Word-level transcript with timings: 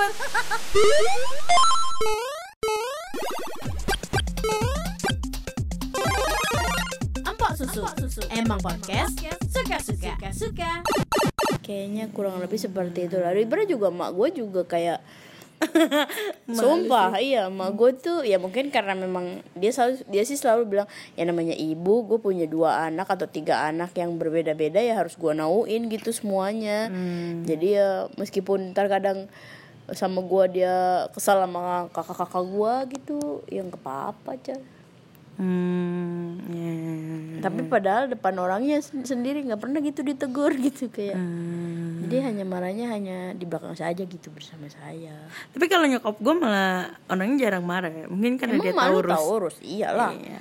cabut. 0.00 0.12
Empok 7.28 7.50
susu. 7.56 7.82
susu. 8.00 8.22
Emang 8.32 8.60
podcast 8.64 9.12
suka-suka. 9.52 10.16
Suka. 10.32 10.72
Kayaknya 11.60 12.08
kurang 12.10 12.40
lebih 12.40 12.56
seperti 12.56 13.06
itu 13.06 13.20
lah. 13.20 13.36
Ibarat 13.36 13.68
juga 13.68 13.92
mak 13.92 14.16
gue 14.16 14.28
juga 14.40 14.64
kayak 14.64 15.00
Sumpah, 16.48 17.20
iya, 17.20 17.52
mak 17.52 17.76
gue 17.76 17.92
tuh 18.00 18.24
ya 18.24 18.40
mungkin 18.40 18.72
karena 18.72 18.96
memang 18.96 19.44
dia 19.52 19.68
selalu 19.68 20.08
dia 20.08 20.24
sih 20.24 20.40
selalu 20.40 20.64
bilang 20.64 20.88
ya 21.20 21.28
namanya 21.28 21.52
ibu, 21.52 22.00
gue 22.08 22.16
punya 22.16 22.48
dua 22.48 22.88
anak 22.88 23.12
atau 23.12 23.28
tiga 23.28 23.68
anak 23.68 23.92
yang 23.92 24.16
berbeda-beda 24.16 24.80
ya 24.80 24.96
harus 24.96 25.20
gue 25.20 25.36
nauin 25.36 25.92
gitu 25.92 26.16
semuanya. 26.16 26.88
Jadi 27.44 27.76
ya 27.76 28.08
meskipun 28.16 28.72
terkadang 28.72 29.28
sama 29.96 30.22
gue 30.22 30.60
dia 30.60 31.06
kesal 31.14 31.42
sama 31.44 31.88
kakak-kakak 31.90 32.44
gue 32.46 32.74
gitu, 32.98 33.18
yang 33.50 33.68
ke 33.70 33.78
apa 33.84 34.36
aja. 34.36 34.56
Hmm, 35.40 36.36
ya. 36.52 36.72
Tapi 37.40 37.64
padahal 37.64 38.12
depan 38.12 38.36
orangnya 38.36 38.76
sen- 38.84 39.08
sendiri 39.08 39.40
nggak 39.40 39.56
pernah 39.56 39.80
gitu 39.80 40.04
ditegur 40.04 40.52
gitu 40.60 40.92
kayak. 40.92 41.16
Hmm. 41.16 42.04
Jadi 42.04 42.16
hanya 42.20 42.44
marahnya 42.44 42.92
hanya 42.92 43.32
di 43.32 43.48
belakang 43.48 43.72
saja 43.72 44.04
gitu 44.04 44.28
bersama 44.28 44.68
saya. 44.68 45.16
Tapi 45.56 45.64
kalau 45.72 45.88
nyokap 45.88 46.20
gue 46.20 46.34
malah 46.36 46.92
orangnya 47.08 47.48
jarang 47.48 47.64
marah 47.64 47.88
ya. 47.88 48.04
Mungkin 48.12 48.36
karena 48.36 48.60
Emang 48.60 48.66
dia 48.68 48.74
malu 48.76 49.00
Taurus. 49.00 49.16
Taurus, 49.16 49.56
iyalah. 49.64 50.12
Iya. 50.12 50.40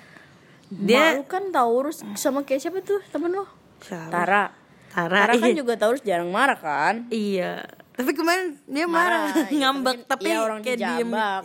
Dia 0.68 1.04
malu 1.16 1.24
kan 1.32 1.44
Taurus 1.56 2.04
sama 2.20 2.44
kayak 2.44 2.60
siapa 2.60 2.84
tuh 2.84 3.00
temen 3.08 3.32
lo? 3.32 3.48
Siapa? 3.80 4.12
Tara. 4.12 4.44
Tara, 4.92 5.16
Tara 5.16 5.34
kan 5.40 5.48
iya. 5.54 5.56
juga 5.56 5.80
Taurus 5.80 6.04
jarang 6.04 6.28
marah 6.28 6.60
kan? 6.60 7.08
Iya. 7.08 7.64
Tapi 8.00 8.16
kemarin 8.16 8.56
dia 8.64 8.88
marah, 8.88 9.28
ya, 9.36 9.44
ngambek 9.52 10.08
tapi 10.08 10.32
tapi 10.32 10.32
ya 10.32 10.40
orang 10.40 10.64
kayak 10.64 10.80
diem. 10.80 10.88
dijambak. 11.04 11.42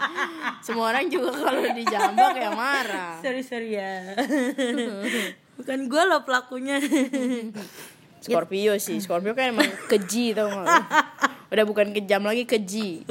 Semua 0.64 0.84
orang 0.88 1.04
juga 1.12 1.36
kalau 1.36 1.60
dijambak 1.68 2.32
ya 2.32 2.50
marah. 2.56 3.12
Sorry 3.24 3.44
sorry 3.44 3.76
ya. 3.76 4.16
Bukan 5.60 5.92
gue 5.92 6.02
loh 6.08 6.24
pelakunya. 6.24 6.80
Scorpio 8.24 8.72
sih, 8.80 9.04
Scorpio 9.04 9.36
kan 9.36 9.52
emang 9.52 9.68
keji 9.92 10.32
tau 10.32 10.48
gak? 10.48 10.64
Udah 11.52 11.64
bukan 11.68 11.92
kejam 11.92 12.24
lagi 12.24 12.48
keji. 12.48 13.04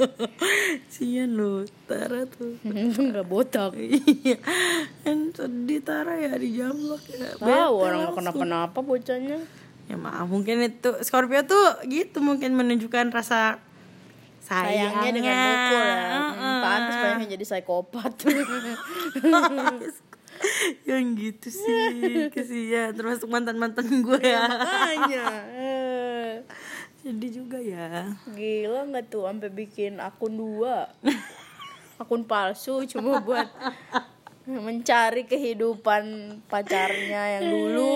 Sian 0.90 1.38
lu, 1.38 1.62
Tara 1.86 2.26
tuh. 2.26 2.58
Untung 2.66 3.14
gak 3.14 3.28
botak. 3.30 3.78
Iya, 3.78 4.42
kan 5.06 5.30
sedih 5.30 5.84
Tara 5.86 6.18
ya 6.18 6.34
di 6.34 6.58
jambak 6.58 7.06
ya. 7.06 7.38
Tahu 7.38 7.74
orang 7.78 8.10
kenapa-napa 8.10 8.82
bocahnya. 8.82 9.61
Ya 9.90 9.96
maaf, 9.98 10.30
mungkin 10.30 10.62
itu 10.62 10.90
Scorpio 11.02 11.42
tuh 11.44 11.86
gitu 11.90 12.22
mungkin 12.22 12.54
menunjukkan 12.54 13.10
rasa 13.10 13.58
sayangnya, 14.42 14.90
Sayangnya 14.90 15.10
dengan 15.10 15.34
mukul 15.36 15.82
ya. 15.82 15.94
Heeh. 15.94 16.38
Hmm, 16.38 16.60
Pantes 16.62 16.94
banyaknya 16.98 17.28
jadi 17.38 17.44
psikopat. 17.44 18.12
Yang 20.88 21.06
gitu 21.14 21.48
sih, 21.54 22.26
kesian 22.34 22.98
termasuk 22.98 23.30
mantan-mantan 23.30 23.86
gue 23.86 24.18
ya. 24.22 24.42
Makanya. 24.48 25.26
Sedih 27.02 27.42
juga 27.42 27.58
ya. 27.58 28.14
Gila 28.30 28.86
nggak 28.86 29.10
tuh 29.10 29.26
sampai 29.26 29.50
bikin 29.50 29.98
akun 29.98 30.38
dua. 30.38 30.86
akun 32.02 32.26
palsu 32.26 32.82
cuma 32.90 33.22
buat 33.22 33.46
mencari 34.46 35.26
kehidupan 35.26 36.02
pacarnya 36.50 37.38
yang 37.38 37.46
dulu. 37.50 37.94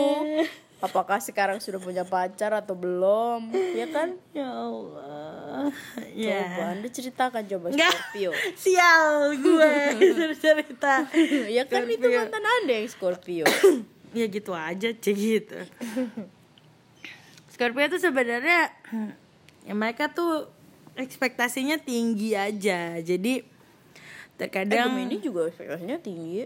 Apakah 0.76 1.18
sekarang 1.18 1.56
sudah 1.56 1.78
punya 1.78 2.04
pacar 2.04 2.52
atau 2.52 2.72
belum? 2.72 3.48
Ya 3.72 3.88
kan? 3.88 4.12
Ya 4.30 4.44
Allah. 4.46 5.72
Ya. 6.12 6.44
Coba 6.44 6.64
Anda 6.70 6.88
ceritakan 6.88 7.42
coba. 7.46 7.66
Scorpio. 7.70 8.30
Sial 8.54 9.10
gue 9.36 9.72
cerita. 10.36 11.08
ya 11.56 11.64
kan 11.64 11.84
itu 11.84 11.96
Scorpio. 11.98 12.20
mantan 12.20 12.44
Anda 12.44 12.72
yang 12.74 12.88
Scorpio. 12.88 13.44
ya 14.16 14.24
gitu 14.26 14.52
aja 14.52 14.88
cek 14.90 15.12
gitu 15.12 15.58
Scorpio 17.48 17.84
tuh 17.86 18.00
sebenarnya 18.00 18.72
ya 19.60 19.72
mereka 19.72 20.08
tuh 20.08 20.48
ekspektasinya 20.94 21.76
tinggi 21.76 22.32
aja 22.32 22.96
jadi 22.96 23.44
Eh, 24.36 24.38
terkadang 24.38 24.92
Gemini 24.92 25.16
juga 25.18 25.48
ekspektasinya 25.48 25.96
tinggi. 25.98 26.44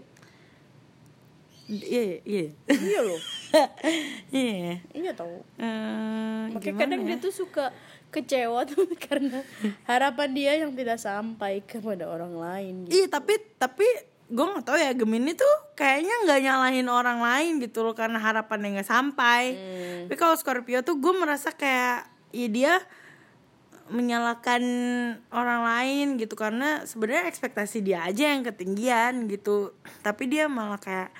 iya 1.67 2.23
iya 2.23 2.47
Iya 2.65 2.99
loh. 3.03 3.19
iya 4.33 4.79
Iya 4.91 5.11
tahu. 5.11 5.35
Eh, 5.57 6.43
Makanya 6.51 6.75
kadang 6.77 7.01
ya? 7.03 7.07
dia 7.07 7.17
tuh 7.19 7.33
suka 7.33 7.71
kecewa 8.09 8.63
tuh 8.65 8.83
karena 9.07 9.39
harapan 9.85 10.29
dia 10.31 10.51
yang 10.57 10.71
tidak 10.71 10.97
sampai 10.97 11.61
kepada 11.61 12.05
orang 12.05 12.33
lain 12.33 12.73
gitu. 12.83 12.91
iya 12.93 13.07
tapi 13.07 13.39
tapi 13.55 13.87
gue 14.27 14.45
nggak 14.45 14.63
tahu 14.63 14.75
ya 14.75 14.91
Gemini 14.91 15.31
tuh 15.31 15.47
kayaknya 15.73 16.11
nggak 16.23 16.39
nyalahin 16.41 16.87
orang 16.87 17.19
lain 17.19 17.59
gitu 17.59 17.79
loh 17.81 17.91
karena 17.91 18.19
harapannya 18.19 18.75
nggak 18.75 18.87
sampai 18.89 19.43
Hmm. 19.51 19.99
tapi 20.07 20.15
kalau 20.17 20.35
Scorpio 20.35 20.79
tuh 20.81 20.95
gue 20.97 21.13
merasa 21.13 21.51
kayak 21.51 22.03
ya 22.31 22.47
dia 22.47 22.73
menyalahkan 23.87 24.63
orang 25.29 25.61
lain 25.61 26.05
gitu 26.15 26.35
karena 26.35 26.83
sebenarnya 26.83 27.27
ekspektasi 27.27 27.79
dia 27.79 28.03
aja 28.03 28.31
yang 28.31 28.39
ketinggian 28.41 29.27
gitu 29.27 29.75
tapi 29.99 30.27
dia 30.27 30.47
malah 30.47 30.79
kayak 30.79 31.11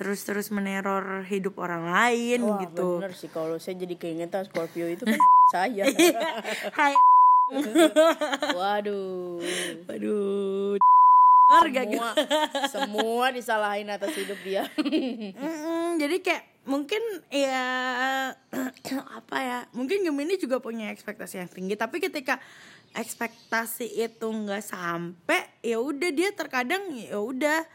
terus-terus 0.00 0.48
meneror 0.48 1.28
hidup 1.28 1.60
orang 1.60 1.92
lain 1.92 2.40
Wah 2.40 2.64
gitu 2.64 3.04
bener 3.04 3.12
sih 3.12 3.28
kalau 3.28 3.60
saya 3.60 3.76
jadi 3.76 4.00
keingetan 4.00 4.48
Scorpio 4.48 4.88
itu 4.88 5.04
kan 5.04 5.20
saya. 5.52 5.84
Hai 6.72 6.96
Waduh. 8.56 9.42
waduh 9.84 10.78
harga 11.50 11.82
gitu 11.82 11.98
Semua, 11.98 12.14
semua 12.70 13.26
disalahin 13.34 13.90
atas 13.90 14.14
hidup 14.14 14.38
dia. 14.46 14.70
Mm, 14.78 15.98
jadi 15.98 16.22
kayak 16.22 16.42
mungkin 16.62 17.02
ya 17.34 17.66
apa 19.18 19.36
ya 19.42 19.58
mungkin 19.74 20.06
Gemini 20.06 20.38
juga 20.38 20.62
punya 20.62 20.94
ekspektasi 20.94 21.42
yang 21.42 21.50
tinggi 21.50 21.74
tapi 21.74 21.98
ketika 21.98 22.38
ekspektasi 22.94 23.98
itu 23.98 24.26
nggak 24.30 24.62
sampai 24.62 25.50
ya 25.66 25.82
udah 25.82 26.10
dia 26.14 26.30
terkadang 26.30 26.94
ya 26.94 27.18
udah 27.18 27.66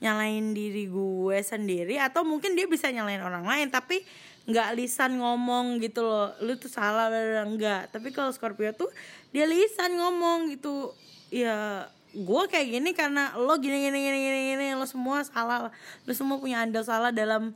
nyalain 0.00 0.56
diri 0.56 0.88
gue 0.88 1.38
sendiri 1.44 2.00
atau 2.00 2.24
mungkin 2.24 2.56
dia 2.56 2.64
bisa 2.64 2.88
nyalain 2.88 3.20
orang 3.20 3.44
lain 3.44 3.68
tapi 3.68 4.00
nggak 4.48 4.68
lisan 4.80 5.20
ngomong 5.20 5.78
gitu 5.84 6.00
loh 6.02 6.32
lu 6.40 6.56
tuh 6.56 6.72
salah 6.72 7.12
enggak 7.44 7.92
tapi 7.92 8.08
kalau 8.10 8.32
Scorpio 8.32 8.72
tuh 8.72 8.88
dia 9.30 9.44
lisan 9.44 9.94
ngomong 10.00 10.56
gitu. 10.56 10.96
Ya 11.30 11.86
gue 12.10 12.42
kayak 12.50 12.66
gini 12.74 12.90
karena 12.90 13.38
lo 13.38 13.54
gini 13.62 13.86
gini 13.86 13.98
gini 14.02 14.18
gini 14.18 14.40
gini 14.56 14.66
lo 14.74 14.82
semua 14.82 15.22
salah 15.22 15.70
lo 16.02 16.10
semua 16.10 16.42
punya 16.42 16.58
andil 16.66 16.82
salah 16.82 17.14
dalam 17.14 17.54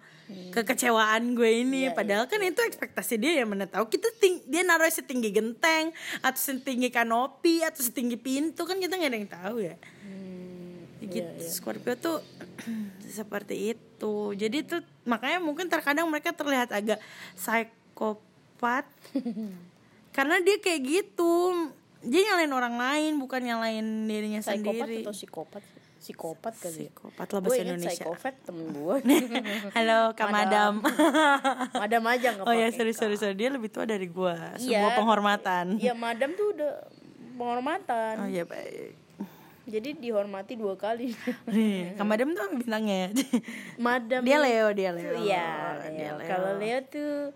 kekecewaan 0.55 1.35
gue 1.35 1.65
ini. 1.65 1.91
Padahal 1.91 2.29
kan 2.29 2.39
itu 2.45 2.61
ekspektasi 2.61 3.19
dia 3.19 3.43
yang 3.43 3.51
mana 3.51 3.67
tahu. 3.67 3.89
Kita 3.89 4.07
ting 4.21 4.45
dia 4.47 4.63
naruh 4.63 4.87
setinggi 4.87 5.33
genteng 5.33 5.91
atau 6.21 6.39
setinggi 6.39 6.93
kanopi 6.93 7.65
atau 7.65 7.81
setinggi 7.83 8.21
pintu 8.21 8.69
kan 8.69 8.79
kita 8.79 8.95
nggak 8.95 9.11
ada 9.11 9.19
yang 9.19 9.33
tahu 9.33 9.57
ya 9.65 9.75
gitu 11.07 11.45
Scorpio 11.45 11.95
tuh 11.97 12.19
seperti 13.19 13.77
itu. 13.77 14.15
Jadi 14.35 14.65
tuh 14.65 14.81
makanya 15.05 15.39
mungkin 15.39 15.69
terkadang 15.69 16.09
mereka 16.09 16.33
terlihat 16.33 16.73
agak 16.73 16.99
psikopat. 17.35 18.85
Karena 20.17 20.39
dia 20.43 20.57
kayak 20.59 20.81
gitu. 20.83 21.33
Dia 22.05 22.21
nyalain 22.33 22.53
orang 22.53 22.77
lain 22.77 23.13
bukan 23.17 23.41
nyalain 23.41 23.87
dirinya 24.05 24.45
Psikopat 24.45 24.87
sendiri. 24.87 25.03
atau 25.03 25.15
psikopat? 25.17 25.63
Psikopat 26.05 26.53
kali 26.61 26.77
ya. 26.77 26.93
psikopat 26.93 27.27
lah 27.33 27.41
Gue 27.41 27.49
bahasa 27.49 27.63
Indonesia. 27.65 27.97
psikopat 27.97 28.35
temen 28.45 28.67
gue. 28.77 28.97
halo 29.81 30.01
kak 30.13 30.29
madam, 30.29 30.73
Madam. 31.73 32.03
Aja 32.13 32.29
nggak 32.37 32.45
oh 32.45 32.53
ya 32.53 32.69
sorry 32.77 32.93
sorry 32.93 33.17
sorry. 33.17 33.33
Dia 33.33 33.49
lebih 33.49 33.73
tua 33.73 33.89
dari 33.89 34.05
gua. 34.13 34.37
Iya. 34.61 34.85
sebuah 34.85 34.91
penghormatan. 35.01 35.81
Iya 35.81 35.97
madam 35.97 36.37
tuh 36.37 36.53
udah 36.53 36.73
penghormatan. 37.41 38.15
oh 38.21 38.29
iya 38.29 38.45
baik 38.45 39.04
Jadi 39.65 39.97
dihormati 39.97 40.55
dua 40.55 40.77
kali. 40.77 41.17
Kak 41.97 42.05
madam 42.05 42.33
tuh 42.33 42.45
bintangnya 42.55 43.09
madam. 43.81 44.21
dia 44.21 44.37
Leo 44.37 44.69
dia 44.71 44.91
Leo 44.91 45.13
Iya. 45.17 45.81
Leo. 45.89 46.15
Kalau 46.21 46.53
Leo 46.57 46.79
tuh 46.85 47.33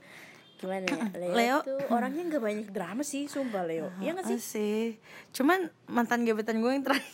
gimana 0.58 0.84
ya? 0.84 1.02
Leo, 1.14 1.32
Leo. 1.32 1.58
tuh 1.62 1.78
orangnya 1.88 2.22
nggak 2.26 2.42
banyak 2.42 2.68
drama 2.68 3.00
sih, 3.00 3.26
sumpah 3.26 3.62
Leo. 3.62 3.88
Iya 3.98 4.12
nggak 4.12 4.26
sih? 4.26 4.36
Ah, 4.36 4.42
sih 4.42 4.82
cuman 5.30 5.58
mantan 5.86 6.22
gebetan 6.22 6.58
gue 6.58 6.68
yang 6.68 6.82
terakhir 6.82 7.06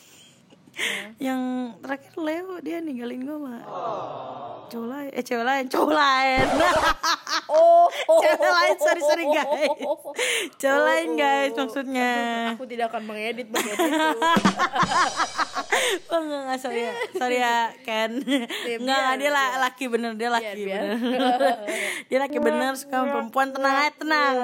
yang 1.23 1.73
terakhir 1.81 2.13
Leo 2.19 2.59
dia 2.61 2.83
ninggalin 2.83 3.23
gue 3.23 3.39
mah 3.39 3.63
cowok 4.75 4.91
lain 4.91 5.11
eh 5.15 5.23
cewek 5.23 5.47
lain 5.47 5.65
cowok 5.71 5.95
lain. 5.95 6.47
Oh, 7.47 7.87
oh, 7.87 8.19
cewek 8.23 8.43
lain 8.43 8.77
sorry 8.81 9.03
sorry 9.07 9.25
guys. 9.31 9.71
Cowok 10.59 10.83
lain 10.83 11.09
guys 11.15 11.53
maksudnya. 11.55 12.13
Aku 12.59 12.67
tidak 12.67 12.91
akan 12.91 13.07
mengedit 13.07 13.47
bagian 13.55 13.79
itu. 13.79 13.95
oh 16.11 16.19
enggak 16.19 16.41
enggak 16.49 16.59
sorry 16.59 16.81
ya. 16.89 16.93
Sorry 17.15 17.37
ya 17.39 17.71
Ken. 17.87 18.19
Enggak 18.19 18.83
enggak 18.83 19.07
biar, 19.07 19.21
dia 19.21 19.31
la- 19.31 19.55
laki 19.69 19.85
bener 19.87 20.19
dia 20.19 20.31
laki 20.33 20.63
biar. 20.65 20.83
bener. 20.99 21.41
Dia 22.11 22.19
laki 22.21 22.39
bener 22.39 22.77
suka 22.77 23.01
sama 23.01 23.07
perempuan. 23.11 23.49
Tenang 23.55 23.75
aja 23.75 23.93
tenang. 23.97 24.37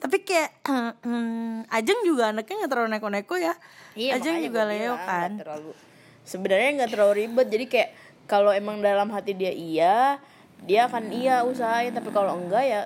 Tapi 0.00 0.16
kayak 0.22 0.50
hmm, 1.02 1.66
Ajeng 1.70 2.00
juga 2.06 2.32
anaknya 2.34 2.54
nggak 2.64 2.70
terlalu 2.70 2.88
neko-neko 2.98 3.34
ya. 3.36 3.54
Ajeng 3.94 4.40
makanya 4.40 4.46
juga 4.46 4.60
Leo 4.70 4.94
kan. 4.96 5.30
terlalu 5.38 5.70
sebenarnya 6.30 6.68
nggak 6.78 6.90
terlalu 6.94 7.26
ribet. 7.26 7.46
Jadi 7.50 7.64
kayak 7.66 7.90
kalau 8.30 8.54
emang 8.54 8.78
dalam 8.78 9.10
hati 9.10 9.34
dia 9.34 9.50
iya 9.50 10.22
dia 10.62 10.86
akan 10.86 11.10
iya 11.10 11.42
usahain. 11.42 11.90
Tapi 11.90 12.14
kalau 12.14 12.38
enggak 12.38 12.62
ya 12.62 12.80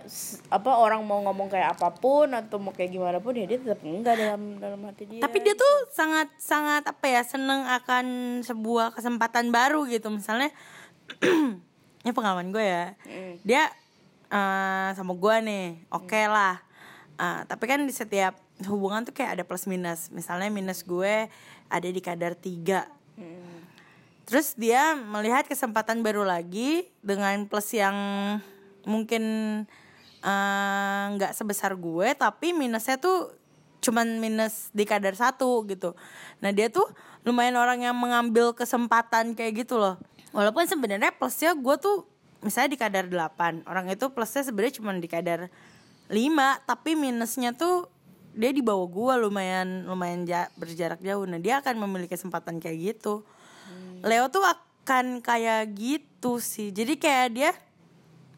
apa 0.49 0.71
orang 0.81 1.05
mau 1.05 1.21
ngomong 1.29 1.53
kayak 1.53 1.77
apa 1.77 1.93
pun 1.93 2.33
atau 2.33 2.57
mau 2.57 2.73
kayak 2.73 2.97
gimana 2.97 3.19
pun 3.21 3.37
ya 3.37 3.45
dia 3.45 3.61
tetap 3.61 3.85
enggak 3.85 4.17
dalam 4.17 4.57
dalam 4.57 4.81
hati 4.89 5.05
dia. 5.05 5.21
Tapi 5.21 5.37
dia 5.45 5.53
tuh 5.53 5.75
sangat 5.93 6.33
sangat 6.41 6.89
apa 6.89 7.05
ya 7.05 7.21
seneng 7.21 7.69
akan 7.69 8.07
sebuah 8.41 8.97
kesempatan 8.97 9.53
baru 9.53 9.85
gitu. 9.91 10.09
Misalnya 10.09 10.49
ini 12.03 12.13
pengalaman 12.17 12.49
gue 12.49 12.65
ya. 12.65 12.97
Mm. 13.05 13.35
dia 13.45 13.63
eh, 14.33 14.89
sama 14.97 15.13
gue 15.13 15.37
nih 15.45 15.67
oke 15.93 16.21
lah. 16.31 16.57
Eh, 17.15 17.41
tapi 17.47 17.65
kan 17.71 17.83
di 17.85 17.95
setiap 17.95 18.35
hubungan 18.67 19.03
tuh 19.03 19.15
kayak 19.15 19.41
ada 19.41 19.43
plus 19.43 19.67
minus. 19.67 20.15
Misalnya 20.15 20.51
minus 20.51 20.87
gue 20.87 21.27
ada 21.69 21.89
di 21.89 22.01
kadar 22.03 22.39
tiga. 22.39 22.87
Terus 24.25 24.57
dia 24.57 24.97
melihat 24.97 25.45
kesempatan 25.45 26.01
baru 26.01 26.25
lagi 26.25 26.89
dengan 27.05 27.45
plus 27.45 27.73
yang 27.77 27.95
mungkin 28.89 29.23
eh, 30.25 31.05
nggak 31.17 31.33
sebesar 31.37 31.77
gue, 31.77 32.09
tapi 32.17 32.57
minusnya 32.57 32.97
tuh 32.97 33.33
cuman 33.85 34.17
minus 34.17 34.73
di 34.73 34.89
kadar 34.89 35.13
satu 35.13 35.61
gitu. 35.69 35.93
Nah 36.41 36.51
dia 36.57 36.73
tuh 36.73 36.89
lumayan 37.29 37.61
orang 37.61 37.85
yang 37.85 37.97
mengambil 37.97 38.57
kesempatan 38.57 39.37
kayak 39.37 39.69
gitu 39.69 39.77
loh. 39.77 40.01
Walaupun 40.33 40.65
sebenarnya 40.65 41.13
plusnya 41.13 41.53
gue 41.53 41.77
tuh 41.77 42.09
misalnya 42.45 42.77
di 42.77 42.79
kadar 42.79 43.05
8 43.09 43.65
orang 43.65 43.89
itu 43.89 44.13
plusnya 44.13 44.45
sebenarnya 44.45 44.77
cuma 44.77 44.93
di 44.93 45.09
kadar 45.09 45.49
5 46.13 46.69
tapi 46.69 46.93
minusnya 46.93 47.57
tuh 47.57 47.89
dia 48.37 48.53
di 48.53 48.61
bawah 48.61 48.85
gue 48.85 49.15
lumayan 49.25 49.89
lumayan 49.89 50.29
ja- 50.29 50.53
berjarak 50.61 51.01
jauh 51.01 51.25
nah 51.25 51.41
dia 51.41 51.65
akan 51.65 51.81
memiliki 51.89 52.13
kesempatan 52.13 52.61
kayak 52.61 52.95
gitu 52.95 53.25
Leo 54.05 54.29
tuh 54.29 54.45
akan 54.45 55.25
kayak 55.25 55.73
gitu 55.73 56.37
sih. 56.37 56.69
Jadi 56.69 57.01
kayak 57.01 57.29
dia 57.33 57.51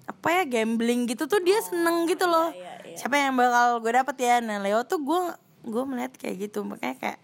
apa 0.06 0.28
ya 0.30 0.42
gambling 0.46 1.10
gitu 1.10 1.26
tuh 1.26 1.42
dia 1.42 1.58
seneng 1.66 2.06
gitu 2.06 2.30
loh. 2.30 2.54
iya, 2.54 2.78
iya. 2.86 2.94
siapa 2.94 3.18
yang 3.18 3.34
bakal 3.34 3.82
gue 3.82 3.90
dapet 3.90 4.16
ya? 4.22 4.38
Nah 4.38 4.62
Leo 4.62 4.86
tuh 4.86 5.02
gue 5.02 5.20
gue 5.66 5.82
melihat 5.82 6.14
kayak 6.14 6.46
gitu. 6.46 6.62
Makanya 6.62 6.96
kayak 7.02 7.20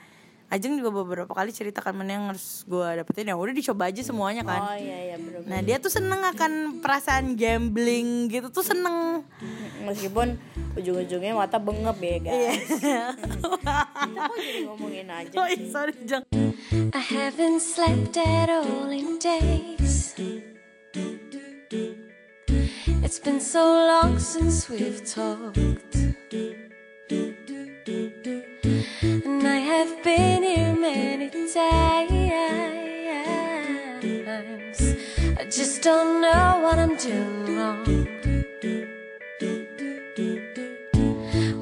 Ajeng 0.53 0.77
juga 0.77 0.93
beberapa 0.93 1.33
kali 1.33 1.49
ceritakan 1.49 1.97
mana 1.97 2.11
yang 2.13 2.25
harus 2.29 2.69
gue 2.69 2.85
dapetin? 2.85 3.33
Ya 3.33 3.41
udah 3.41 3.57
dicoba 3.57 3.89
aja 3.89 4.05
semuanya 4.05 4.45
kan. 4.45 4.61
Oh 4.61 4.77
iya 4.77 4.99
iya 5.09 5.17
bener 5.17 5.49
Nah 5.49 5.65
dia 5.65 5.81
tuh 5.81 5.89
seneng 5.89 6.21
akan 6.21 6.85
perasaan 6.85 7.41
gambling 7.41 8.29
gitu 8.29 8.53
tuh 8.53 8.61
seneng. 8.61 9.25
Meskipun 9.81 10.37
ujung-ujungnya 10.77 11.33
mata 11.33 11.57
bengep 11.57 11.97
ya 12.05 12.17
guys. 12.21 12.69
Iya. 12.85 13.17
Kok 14.29 14.37
jadi 14.37 14.61
ngomongin 14.69 15.09
aja 15.09 15.37
Oh 15.41 15.49
iya, 15.49 15.65
sorry 15.73 15.97
Jeng 16.05 16.42
I 16.73 17.01
haven't 17.01 17.61
slept 17.61 18.17
at 18.17 18.49
all 18.49 18.89
in 18.89 19.19
days. 19.19 20.15
It's 23.05 23.19
been 23.19 23.41
so 23.41 23.63
long 23.63 24.19
since 24.19 24.71
we've 24.71 25.05
talked. 25.05 25.95
And 29.03 29.47
I 29.47 29.57
have 29.57 30.03
been 30.03 30.43
here 30.43 30.75
many 30.75 31.29
times. 31.29 31.53
I 35.39 35.45
just 35.51 35.83
don't 35.83 36.23
know 36.23 36.61
what 36.63 36.79
I'm 36.79 36.97
doing 36.97 37.55
wrong. 37.55 37.85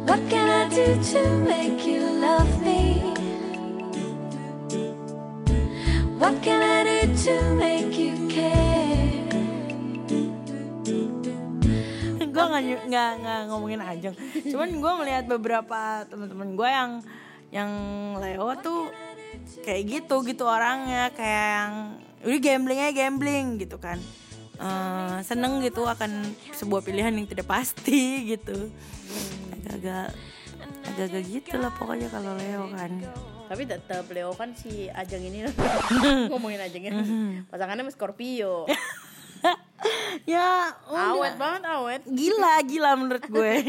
What 0.07 0.21
can 0.31 0.49
I 0.49 0.69
do 0.73 1.03
to 1.03 1.37
make 1.39 1.85
you 1.85 2.01
love 2.01 2.63
me? 2.63 2.80
What 6.31 6.47
can 6.47 6.63
I 6.63 6.87
do 6.87 7.11
to 7.27 7.35
make 7.59 7.91
you 7.99 8.15
care? 8.31 9.27
gue 12.23 12.45
nggak 12.87 13.11
nggak 13.19 13.41
ngomongin 13.51 13.83
Ajeng. 13.83 14.15
Cuman 14.47 14.79
gue 14.79 14.93
melihat 15.03 15.27
beberapa 15.27 16.07
teman-teman 16.07 16.55
gue 16.55 16.69
yang 16.71 16.91
yang 17.51 17.71
Leo 18.23 18.47
tuh 18.63 18.95
kayak 19.67 19.83
gitu 19.91 20.23
gitu 20.23 20.47
orangnya. 20.47 21.11
Kayak 21.19 21.47
yang 21.51 21.73
udah 22.23 22.39
gamblingnya 22.47 22.91
gambling 22.95 23.59
gitu 23.59 23.83
kan. 23.83 23.99
Eh, 24.55 25.27
seneng 25.27 25.59
gitu 25.67 25.83
akan 25.83 26.31
sebuah 26.55 26.87
pilihan 26.87 27.11
yang 27.11 27.27
tidak 27.27 27.51
pasti 27.51 28.23
gitu. 28.39 28.71
Agak-agak 29.67 30.15
agak-agak 30.95 31.23
gitu 31.27 31.59
lah 31.59 31.75
pokoknya 31.75 32.07
kalau 32.07 32.39
Leo 32.39 32.71
kan 32.71 33.03
tapi 33.51 33.67
tetap 33.67 34.07
Leo 34.15 34.31
kan 34.39 34.55
si 34.55 34.87
Ajeng 34.95 35.27
ini. 35.27 35.43
Ngomongin 36.31 36.63
Ajeng 36.63 36.87
ini 36.87 37.03
pasangannya 37.51 37.83
sama 37.83 37.93
Scorpio. 37.93 38.65
Ya 40.29 40.77
udah. 40.93 41.17
awet 41.17 41.35
banget 41.41 41.63
awet. 41.65 42.03
Gila 42.05 42.61
gila 42.69 42.93
menurut 42.95 43.25
gue. 43.27 43.53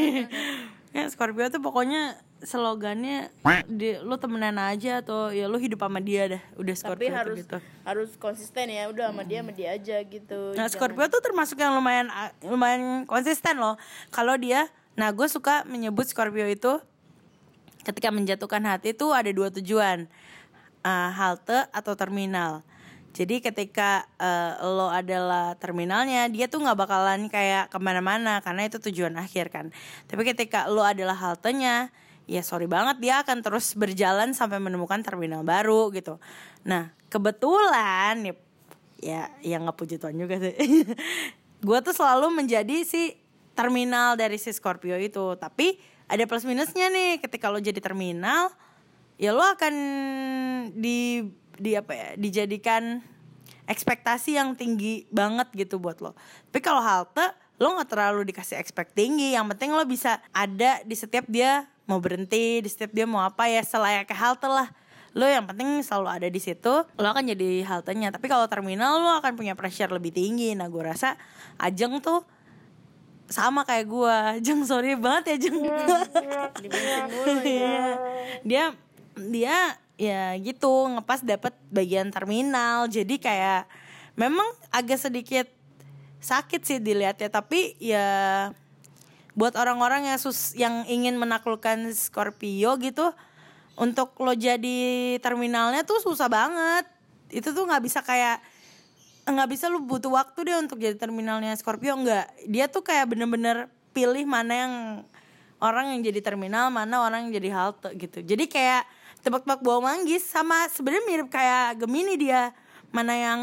Ya 0.92 1.08
Scorpio 1.08 1.48
tuh 1.48 1.64
pokoknya 1.64 2.20
slogannya 2.44 3.32
di, 3.64 3.96
lu 4.04 4.12
temenan 4.20 4.60
aja 4.60 5.00
atau 5.00 5.32
ya 5.32 5.48
lu 5.48 5.56
hidup 5.56 5.80
sama 5.80 6.04
dia 6.04 6.36
dah. 6.36 6.42
Udah 6.60 6.76
Scorpio 6.76 7.08
tapi 7.08 7.16
harus 7.16 7.36
gitu. 7.40 7.56
harus 7.88 8.10
konsisten 8.20 8.68
ya 8.68 8.92
udah 8.92 9.08
sama 9.08 9.24
dia 9.24 9.40
sama 9.40 9.56
dia 9.56 9.72
aja 9.72 9.96
gitu. 10.04 10.52
Nah 10.52 10.68
Jangan- 10.68 10.72
Scorpio 10.76 11.08
tuh 11.08 11.24
termasuk 11.24 11.56
yang 11.56 11.72
lumayan 11.72 12.12
lumayan 12.44 13.08
konsisten 13.08 13.56
loh. 13.56 13.80
Kalau 14.12 14.36
dia 14.36 14.68
nah 14.92 15.08
gue 15.08 15.24
suka 15.32 15.64
menyebut 15.64 16.04
Scorpio 16.04 16.44
itu 16.44 16.76
ketika 17.82 18.08
menjatuhkan 18.14 18.62
hati 18.66 18.94
tuh 18.94 19.14
ada 19.14 19.30
dua 19.30 19.50
tujuan 19.50 20.06
eh, 20.82 21.10
halte 21.14 21.66
atau 21.70 21.94
terminal. 21.94 22.66
Jadi 23.12 23.44
ketika 23.44 24.08
eh, 24.16 24.56
lo 24.64 24.88
adalah 24.88 25.52
terminalnya 25.60 26.32
dia 26.32 26.48
tuh 26.48 26.64
nggak 26.64 26.78
bakalan 26.78 27.28
kayak 27.28 27.68
ke 27.68 27.78
mana-mana 27.82 28.40
karena 28.40 28.64
itu 28.66 28.80
tujuan 28.80 29.14
akhir 29.20 29.52
kan. 29.52 29.68
Tapi 30.08 30.22
ketika 30.24 30.66
lo 30.72 30.80
adalah 30.80 31.14
haltenya 31.14 31.92
ya 32.30 32.40
sorry 32.40 32.70
banget 32.70 33.02
dia 33.02 33.20
akan 33.20 33.42
terus 33.42 33.74
berjalan 33.74 34.32
sampai 34.32 34.62
menemukan 34.62 35.02
terminal 35.04 35.44
baru 35.44 35.92
gitu. 35.92 36.16
Nah 36.64 36.94
kebetulan 37.12 38.16
ya 38.24 38.34
ya 39.02 39.22
yang 39.42 39.66
nggak 39.66 39.76
puji 39.76 40.00
Tuhan 40.00 40.16
juga 40.16 40.38
sih. 40.38 40.54
Gue 41.66 41.78
tuh 41.84 41.94
selalu 41.94 42.32
menjadi 42.32 42.82
si 42.86 43.18
terminal 43.52 44.16
dari 44.16 44.38
si 44.40 44.50
Scorpio 44.54 44.96
itu. 44.96 45.36
Tapi 45.36 45.76
ada 46.12 46.28
plus 46.28 46.44
minusnya 46.44 46.92
nih. 46.92 47.24
Ketika 47.24 47.48
lo 47.48 47.56
jadi 47.56 47.80
terminal 47.80 48.52
ya 49.16 49.32
lo 49.32 49.40
akan 49.40 49.74
di 50.76 51.24
di 51.56 51.72
apa 51.72 51.92
ya 51.96 52.08
dijadikan 52.20 53.00
ekspektasi 53.64 54.36
yang 54.36 54.52
tinggi 54.52 55.08
banget 55.08 55.48
gitu 55.56 55.80
buat 55.80 56.04
lo. 56.04 56.12
Tapi 56.52 56.60
kalau 56.60 56.84
halte 56.84 57.24
lo 57.56 57.72
nggak 57.78 57.88
terlalu 57.88 58.28
dikasih 58.28 58.60
ekspek 58.60 58.92
tinggi. 58.92 59.32
Yang 59.32 59.56
penting 59.56 59.70
lo 59.72 59.88
bisa 59.88 60.20
ada 60.36 60.84
di 60.84 60.92
setiap 60.92 61.24
dia 61.32 61.64
mau 61.88 61.98
berhenti 61.98 62.60
di 62.60 62.68
setiap 62.68 62.92
dia 62.92 63.08
mau 63.08 63.24
apa 63.24 63.48
ya 63.48 63.64
selayaknya 63.64 64.16
halte 64.20 64.48
lah. 64.52 64.68
Lo 65.12 65.28
yang 65.28 65.44
penting 65.44 65.80
selalu 65.84 66.08
ada 66.08 66.28
di 66.28 66.40
situ 66.40 66.72
lo 66.84 67.06
akan 67.08 67.24
jadi 67.24 67.64
haltenya. 67.64 68.12
Tapi 68.12 68.28
kalau 68.28 68.44
terminal 68.52 69.00
lo 69.00 69.16
akan 69.16 69.32
punya 69.32 69.56
pressure 69.56 69.88
lebih 69.88 70.12
tinggi. 70.12 70.52
Nah 70.52 70.68
gue 70.68 70.82
rasa 70.84 71.16
Ajeng 71.56 72.04
tuh 72.04 72.26
sama 73.32 73.64
kayak 73.64 73.88
gue 73.88 74.16
Jeng 74.44 74.62
sorry 74.62 74.94
banget 74.94 75.34
ya 75.34 75.48
Jeng. 75.48 75.58
Dibensin 76.62 77.02
mulu 77.08 77.32
ya 77.40 77.42
Iya. 77.42 77.84
dia 78.44 78.64
dia 79.16 79.58
ya 79.96 80.22
gitu 80.36 80.70
ngepas 80.92 81.24
dapat 81.24 81.56
bagian 81.68 82.12
terminal. 82.12 82.86
Jadi 82.86 83.16
kayak 83.18 83.66
memang 84.14 84.44
agak 84.68 85.00
sedikit 85.00 85.48
sakit 86.20 86.60
sih 86.62 86.78
dilihatnya. 86.78 87.32
Tapi 87.32 87.74
ya 87.80 88.06
buat 89.32 89.56
orang-orang 89.56 90.12
yang 90.12 90.18
sus 90.20 90.52
yang 90.52 90.84
ingin 90.84 91.16
menaklukkan 91.16 91.88
Scorpio 91.96 92.76
gitu 92.76 93.16
untuk 93.80 94.12
lo 94.20 94.36
jadi 94.36 95.16
terminalnya 95.24 95.82
tuh 95.88 95.98
susah 96.04 96.28
banget. 96.28 96.84
Itu 97.32 97.56
tuh 97.56 97.64
nggak 97.64 97.80
bisa 97.80 98.04
kayak 98.04 98.44
nggak 99.34 99.50
bisa 99.50 99.68
lu 99.72 99.82
butuh 99.84 100.12
waktu 100.12 100.38
deh 100.46 100.56
untuk 100.60 100.78
jadi 100.78 100.96
terminalnya 100.96 101.56
Scorpio 101.56 101.96
nggak. 101.98 102.46
Dia 102.48 102.68
tuh 102.68 102.84
kayak 102.84 103.12
bener-bener 103.12 103.72
pilih 103.92 104.24
mana 104.24 104.52
yang 104.52 104.74
orang 105.62 105.94
yang 105.94 106.00
jadi 106.02 106.20
terminal 106.24 106.72
mana 106.72 107.04
orang 107.04 107.28
yang 107.28 107.32
jadi 107.38 107.50
halte 107.54 107.92
gitu. 107.96 108.24
Jadi 108.24 108.48
kayak 108.48 108.82
tebak-tebak 109.22 109.62
bawang 109.62 109.84
manggis 109.86 110.26
sama 110.26 110.66
sebenarnya 110.72 111.04
mirip 111.06 111.28
kayak 111.30 111.80
Gemini 111.82 112.14
dia. 112.18 112.52
Mana 112.92 113.14
yang 113.16 113.40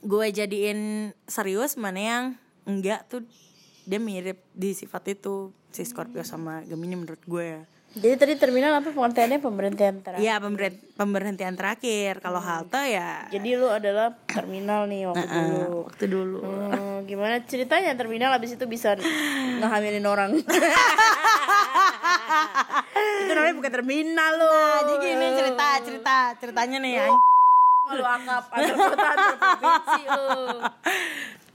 gue 0.00 0.26
jadiin 0.32 1.12
serius 1.28 1.78
mana 1.78 2.00
yang 2.00 2.24
enggak 2.66 3.06
tuh. 3.06 3.22
Dia 3.84 3.98
mirip 3.98 4.40
di 4.54 4.76
sifat 4.76 5.18
itu 5.18 5.50
si 5.70 5.82
Scorpio 5.82 6.22
sama 6.26 6.62
Gemini 6.66 6.94
menurut 6.98 7.22
gue. 7.26 7.46
ya 7.58 7.79
Jadi 7.90 8.14
tadi 8.14 8.34
terminal 8.36 8.70
apa 8.72 8.88
pengertiannya 8.88 9.38
pemberhentian 9.40 9.98
terakhir? 9.98 10.22
Iya 10.22 10.38
pemberhent- 10.38 10.78
pemberhentian 10.94 11.54
terakhir 11.54 12.18
kalau 12.18 12.38
halte 12.38 12.78
ya 12.88 13.26
Jadi 13.28 13.50
lu 13.52 13.66
adalah 13.66 14.14
terminal 14.24 14.86
nih 14.86 15.10
waktu 15.10 15.26
dulu. 15.26 15.58
eh, 15.58 15.66
waktu 15.84 16.04
dulu 16.06 16.38
Hmm, 16.40 17.02
gimana 17.02 17.42
ceritanya 17.42 17.90
terminal 17.92 18.30
abis 18.32 18.54
itu 18.54 18.62
bisa 18.64 18.94
ngehamilin 19.58 20.06
orang? 20.06 20.30
itu 23.20 23.32
namanya 23.32 23.54
bukan 23.54 23.72
terminal 23.72 24.32
lo. 24.34 24.46
Nah, 24.46 24.78
jadi 24.80 24.94
gini 25.02 25.26
cerita 25.34 25.66
cerita 25.82 26.16
ceritanya 26.36 26.78
nih 26.78 26.92
ya 26.94 27.06
Lu 27.90 28.04
anggap 28.14 28.44
antar 28.50 28.74
kota 28.76 29.02
antar 29.08 29.34
provinsi 29.36 30.02
lu. 30.06 30.30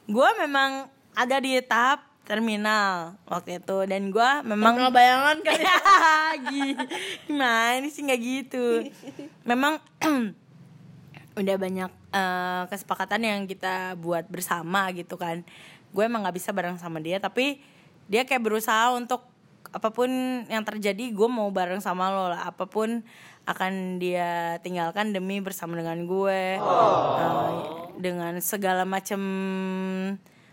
gue 0.16 0.30
memang 0.38 0.70
ada 1.14 1.38
di 1.40 1.58
tahap 1.62 2.00
terminal 2.22 3.14
waktu 3.24 3.58
itu 3.60 3.78
dan 3.86 4.10
gue 4.10 4.30
memang 4.44 4.74
Terminal 4.74 4.92
bayangan 4.92 5.38
kan 5.40 5.56
ya? 5.56 5.78
Gi- 6.46 6.78
gimana 7.26 7.86
sih 7.88 8.02
nggak 8.02 8.22
gitu? 8.22 8.66
Memang 9.44 9.80
udah 11.40 11.56
banyak 11.56 11.92
eh, 12.12 12.64
kesepakatan 12.68 13.22
yang 13.22 13.42
kita 13.44 13.96
buat 13.96 14.28
bersama 14.28 14.92
gitu 14.92 15.16
kan. 15.16 15.44
Gue 15.92 16.08
emang 16.08 16.24
nggak 16.24 16.36
bisa 16.36 16.52
bareng 16.52 16.76
sama 16.76 17.00
dia 17.00 17.20
tapi 17.20 17.60
dia 18.06 18.24
kayak 18.24 18.44
berusaha 18.44 18.94
untuk 18.94 19.24
apa 19.70 19.92
pun 19.92 20.08
yang 20.48 20.64
terjadi 20.64 21.12
gue 21.12 21.28
mau 21.28 21.50
bareng 21.50 21.80
sama 21.80 22.08
lo 22.08 22.32
lah. 22.32 22.48
Apa 22.48 22.66
pun 22.66 23.04
akan 23.46 24.00
dia 24.00 24.58
tinggalkan 24.60 25.12
demi 25.12 25.38
bersama 25.38 25.76
dengan 25.76 26.04
gue 26.06 26.40
Eh, 27.16 27.52
dengan 27.96 28.34
segala 28.40 28.84
macam 28.84 29.22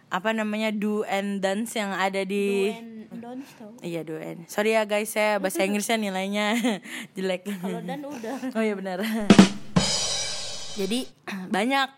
apa 0.09 0.29
namanya 0.31 0.69
do 0.71 1.01
and 1.09 1.41
dance 1.41 1.73
yang 1.73 1.89
ada 1.91 2.21
di 2.23 2.69
Don 3.33 3.41
tau. 3.57 3.73
Iya 3.81 4.05
doen. 4.05 4.45
Sorry 4.45 4.77
ya 4.77 4.85
guys 4.85 5.09
ya 5.17 5.41
bahasa 5.41 5.65
Inggrisnya 5.69 5.97
nilainya 5.97 6.53
jelek. 7.17 7.49
Kalau 7.49 7.81
dan 7.81 8.05
udah. 8.05 8.37
Oh 8.57 8.61
iya 8.61 8.77
benar. 8.77 9.01
Jadi 10.77 11.09
banyak 11.57 11.89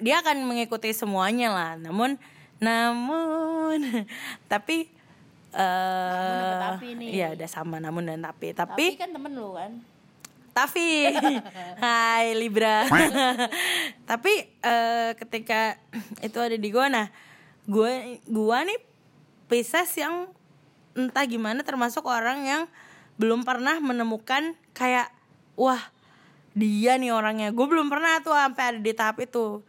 dia 0.00 0.24
akan 0.24 0.48
mengikuti 0.48 0.96
semuanya 0.96 1.52
lah. 1.52 1.72
Namun 1.76 2.16
namun 2.64 4.08
tapi 4.48 4.88
eh 5.52 6.56
tapi 6.64 6.96
nih. 6.96 7.08
Iya 7.12 7.26
udah 7.36 7.48
sama 7.52 7.76
namun 7.76 8.08
dan 8.08 8.24
tapi 8.24 8.56
Tapi 8.56 8.96
tapi 8.96 9.04
kan 9.04 9.12
temen 9.12 9.36
lu 9.36 9.52
kan. 9.52 9.76
tapi 10.56 11.12
Hai 11.76 12.32
Libra 12.40 12.88
Tapi 14.08 14.32
eh, 14.64 15.10
ketika 15.12 15.76
itu 16.26 16.38
ada 16.40 16.56
di 16.56 16.68
gua 16.72 16.88
Nah 16.88 17.12
gue 17.68 18.16
gua 18.32 18.64
nih 18.64 18.80
Pisces 19.44 19.92
yang 20.00 20.39
entah 21.00 21.24
gimana 21.24 21.62
termasuk 21.62 22.04
orang 22.04 22.44
yang 22.44 22.62
belum 23.16 23.42
pernah 23.42 23.78
menemukan 23.78 24.54
kayak 24.72 25.08
wah 25.54 25.80
dia 26.52 26.96
nih 26.96 27.10
orangnya. 27.10 27.48
Gue 27.50 27.64
belum 27.64 27.88
pernah 27.88 28.20
tuh 28.20 28.32
sampai 28.32 28.74
ada 28.74 28.78
di 28.78 28.92
tahap 28.92 29.16
itu. 29.20 29.60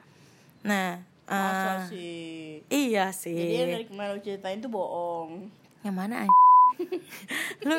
Nah 0.61 0.99
Masa 1.23 1.87
sih? 1.87 2.59
iya 2.67 3.07
sih. 3.15 3.31
Jadi 3.31 3.53
yang 3.55 3.69
dari 3.71 3.85
kemarin 3.87 4.09
lu 4.13 4.19
ceritain 4.19 4.59
tuh 4.59 4.67
bohong. 4.67 5.47
yang 5.81 5.95
mana 5.95 6.23
anj- 6.23 6.39
lu 7.67 7.73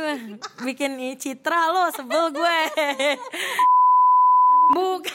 bikin 0.63 0.97
i- 0.97 1.15
citra 1.15 1.69
lo 1.69 1.91
sebel 1.91 2.33
gue. 2.33 2.59
Bukan 4.73 5.15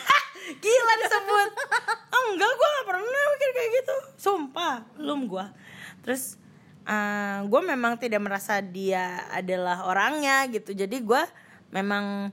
gila 0.58 0.94
disebut. 1.01 1.50
Oh, 2.08 2.24
enggak 2.29 2.51
gue 2.51 2.67
gak 2.72 2.88
pernah 2.88 3.24
mikir 3.27 3.50
kayak 3.51 3.70
gitu. 3.74 3.96
Sumpah 4.17 4.74
belum 4.96 5.25
gue 5.25 5.46
terus 6.01 6.38
eh, 6.88 7.39
gue 7.44 7.62
memang 7.62 8.00
tidak 8.00 8.24
merasa 8.24 8.63
dia 8.63 9.27
adalah 9.29 9.84
orangnya 9.86 10.48
gitu. 10.48 10.72
Jadi 10.72 11.03
gue 11.03 11.24
memang 11.75 12.32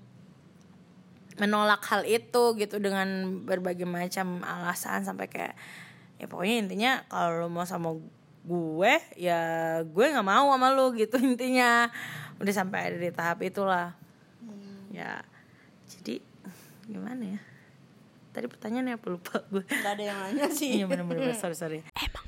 menolak 1.34 1.82
hal 1.90 2.06
itu 2.06 2.54
gitu 2.54 2.78
dengan 2.78 3.42
berbagai 3.42 3.82
macam 3.82 4.46
alasan 4.46 5.02
sampai 5.02 5.26
kayak 5.26 5.54
ya 6.22 6.30
pokoknya 6.30 6.56
intinya 6.62 6.92
kalau 7.10 7.42
lo 7.42 7.48
mau 7.50 7.66
sama 7.66 7.90
gue 8.46 8.94
ya 9.18 9.40
gue 9.82 10.04
nggak 10.14 10.22
mau 10.22 10.54
sama 10.54 10.70
lo 10.70 10.94
gitu 10.94 11.18
intinya. 11.34 11.90
Udah 12.38 12.54
sampai 12.54 12.94
ada 12.94 12.98
di 12.98 13.10
tahap 13.10 13.42
itulah. 13.42 13.94
Ya 14.94 15.26
jadi 15.90 16.22
gimana 16.86 17.38
ya? 17.38 17.40
Tadi 18.34 18.46
pertanyaannya 18.50 18.98
apa? 18.98 19.06
Lupa 19.10 19.42
gue. 19.46 19.62
Gak 19.62 19.94
ada 19.94 20.02
yang 20.02 20.18
nanya 20.18 20.50
sih. 20.50 20.82
iya 20.82 20.86
bener-bener. 20.90 21.38
Sorry 21.38 21.54
sorry. 21.54 21.78
Emang 21.94 22.26